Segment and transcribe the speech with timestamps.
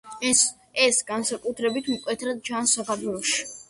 [0.85, 3.53] ეს განსაკუთრებით მკვეთრად ჩანს საქართველოში.